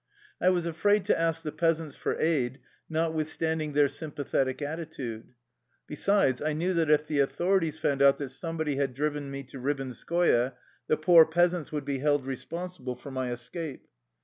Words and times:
I 0.41 0.49
was 0.49 0.65
afraid 0.65 1.05
to 1.05 1.19
ask 1.19 1.43
the 1.43 1.51
peasants 1.51 1.95
for 1.95 2.19
aid, 2.19 2.57
notwithstanding 2.89 3.73
their 3.73 3.85
sympa 3.85 4.27
thetic 4.27 4.59
attitude. 4.63 5.33
Besides, 5.85 6.41
I 6.41 6.53
knew 6.53 6.73
that 6.73 6.89
if 6.89 7.05
the 7.05 7.19
authorities 7.19 7.77
found 7.77 8.01
out 8.01 8.17
that 8.17 8.29
somebody 8.29 8.77
had 8.77 8.95
driven 8.95 9.29
me 9.29 9.43
to 9.43 9.59
Ribinskoye 9.59 10.53
the 10.87 10.97
poor 10.97 11.27
peasants 11.27 11.71
would 11.71 11.85
be 11.85 11.99
held 11.99 12.25
responsible 12.25 12.95
for 12.95 13.11
my 13.11 13.29
escape. 13.31 13.85